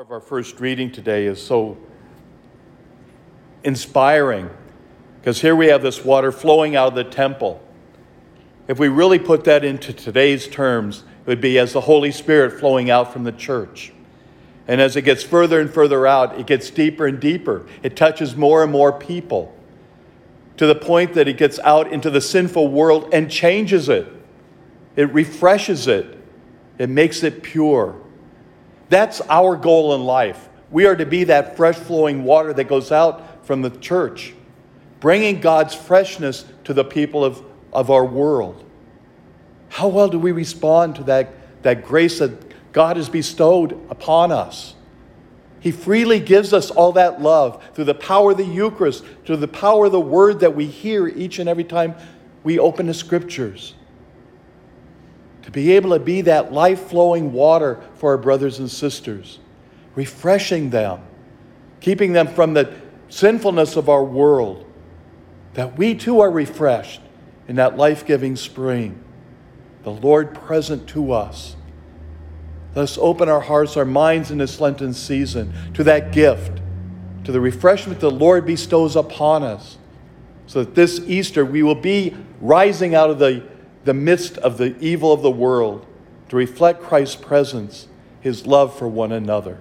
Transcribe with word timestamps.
of 0.00 0.10
our 0.10 0.20
first 0.20 0.60
reading 0.60 0.90
today 0.90 1.26
is 1.26 1.42
so 1.44 1.76
inspiring 3.64 4.48
because 5.18 5.42
here 5.42 5.54
we 5.54 5.66
have 5.66 5.82
this 5.82 6.02
water 6.02 6.32
flowing 6.32 6.74
out 6.74 6.88
of 6.88 6.94
the 6.94 7.04
temple. 7.04 7.62
If 8.66 8.78
we 8.78 8.88
really 8.88 9.18
put 9.18 9.44
that 9.44 9.62
into 9.62 9.92
today's 9.92 10.48
terms, 10.48 11.00
it 11.00 11.26
would 11.26 11.42
be 11.42 11.58
as 11.58 11.74
the 11.74 11.82
Holy 11.82 12.12
Spirit 12.12 12.58
flowing 12.58 12.88
out 12.88 13.12
from 13.12 13.24
the 13.24 13.32
church. 13.32 13.92
And 14.66 14.80
as 14.80 14.96
it 14.96 15.02
gets 15.02 15.22
further 15.22 15.60
and 15.60 15.68
further 15.68 16.06
out, 16.06 16.40
it 16.40 16.46
gets 16.46 16.70
deeper 16.70 17.06
and 17.06 17.20
deeper. 17.20 17.66
It 17.82 17.94
touches 17.94 18.34
more 18.34 18.62
and 18.62 18.72
more 18.72 18.98
people 18.98 19.54
to 20.56 20.64
the 20.64 20.76
point 20.76 21.12
that 21.12 21.28
it 21.28 21.36
gets 21.36 21.58
out 21.58 21.92
into 21.92 22.08
the 22.08 22.22
sinful 22.22 22.68
world 22.68 23.10
and 23.12 23.30
changes 23.30 23.90
it. 23.90 24.10
It 24.96 25.12
refreshes 25.12 25.86
it, 25.88 26.16
it 26.78 26.88
makes 26.88 27.22
it 27.22 27.42
pure. 27.42 28.00
That's 28.90 29.20
our 29.22 29.56
goal 29.56 29.94
in 29.94 30.04
life. 30.04 30.48
We 30.70 30.84
are 30.84 30.96
to 30.96 31.06
be 31.06 31.24
that 31.24 31.56
fresh 31.56 31.76
flowing 31.76 32.24
water 32.24 32.52
that 32.52 32.64
goes 32.64 32.92
out 32.92 33.46
from 33.46 33.62
the 33.62 33.70
church, 33.70 34.34
bringing 34.98 35.40
God's 35.40 35.74
freshness 35.74 36.44
to 36.64 36.74
the 36.74 36.84
people 36.84 37.24
of, 37.24 37.42
of 37.72 37.90
our 37.90 38.04
world. 38.04 38.64
How 39.68 39.88
well 39.88 40.08
do 40.08 40.18
we 40.18 40.32
respond 40.32 40.96
to 40.96 41.04
that, 41.04 41.32
that 41.62 41.84
grace 41.84 42.18
that 42.18 42.72
God 42.72 42.96
has 42.96 43.08
bestowed 43.08 43.72
upon 43.90 44.32
us? 44.32 44.74
He 45.60 45.70
freely 45.70 46.18
gives 46.18 46.52
us 46.52 46.70
all 46.70 46.92
that 46.92 47.22
love 47.22 47.62
through 47.74 47.84
the 47.84 47.94
power 47.94 48.32
of 48.32 48.38
the 48.38 48.44
Eucharist, 48.44 49.04
through 49.24 49.36
the 49.36 49.48
power 49.48 49.86
of 49.86 49.92
the 49.92 50.00
word 50.00 50.40
that 50.40 50.56
we 50.56 50.66
hear 50.66 51.06
each 51.06 51.38
and 51.38 51.48
every 51.48 51.64
time 51.64 51.94
we 52.42 52.58
open 52.58 52.86
the 52.86 52.94
scriptures 52.94 53.74
to 55.42 55.50
be 55.50 55.72
able 55.72 55.90
to 55.90 55.98
be 55.98 56.22
that 56.22 56.52
life 56.52 56.88
flowing 56.88 57.32
water 57.32 57.80
for 57.94 58.10
our 58.10 58.18
brothers 58.18 58.58
and 58.58 58.70
sisters, 58.70 59.38
refreshing 59.94 60.70
them, 60.70 61.00
keeping 61.80 62.12
them 62.12 62.28
from 62.28 62.54
the 62.54 62.74
sinfulness 63.08 63.76
of 63.76 63.88
our 63.88 64.04
world, 64.04 64.66
that 65.54 65.76
we 65.76 65.94
too 65.94 66.20
are 66.20 66.30
refreshed 66.30 67.00
in 67.48 67.56
that 67.56 67.76
life 67.76 68.06
giving 68.06 68.36
spring, 68.36 69.02
the 69.82 69.90
Lord 69.90 70.34
present 70.34 70.88
to 70.90 71.12
us. 71.12 71.56
Let 72.74 72.82
us 72.82 72.98
open 72.98 73.28
our 73.28 73.40
hearts, 73.40 73.76
our 73.76 73.84
minds 73.84 74.30
in 74.30 74.38
this 74.38 74.60
Lenten 74.60 74.94
season 74.94 75.52
to 75.74 75.82
that 75.84 76.12
gift, 76.12 76.60
to 77.24 77.32
the 77.32 77.40
refreshment 77.40 77.98
the 77.98 78.10
Lord 78.10 78.46
bestows 78.46 78.94
upon 78.94 79.42
us, 79.42 79.78
so 80.46 80.62
that 80.62 80.74
this 80.74 81.00
Easter 81.00 81.44
we 81.44 81.62
will 81.62 81.74
be 81.74 82.16
rising 82.40 82.94
out 82.94 83.10
of 83.10 83.18
the 83.18 83.44
the 83.84 83.94
midst 83.94 84.36
of 84.38 84.58
the 84.58 84.78
evil 84.78 85.12
of 85.12 85.22
the 85.22 85.30
world 85.30 85.86
to 86.28 86.36
reflect 86.36 86.82
Christ's 86.82 87.16
presence, 87.16 87.88
his 88.20 88.46
love 88.46 88.76
for 88.76 88.88
one 88.88 89.12
another. 89.12 89.58